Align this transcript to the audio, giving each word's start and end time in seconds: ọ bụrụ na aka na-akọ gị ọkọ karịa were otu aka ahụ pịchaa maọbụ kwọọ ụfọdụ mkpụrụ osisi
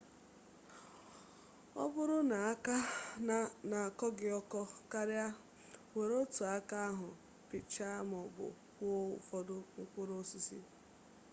ọ 1.83 1.83
bụrụ 1.93 2.17
na 2.31 2.37
aka 2.51 2.75
na-akọ 3.69 4.05
gị 4.17 4.27
ọkọ 4.39 4.59
karịa 4.91 5.27
were 5.95 6.15
otu 6.23 6.41
aka 6.57 6.77
ahụ 6.89 7.07
pịchaa 7.49 7.99
maọbụ 8.11 8.43
kwọọ 8.75 8.99
ụfọdụ 9.19 9.55
mkpụrụ 9.79 10.13
osisi 10.21 10.57